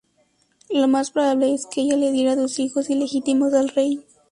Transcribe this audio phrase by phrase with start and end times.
[0.71, 4.03] Lo más probable es que ella le diera dos hijos ilegítimos al rey.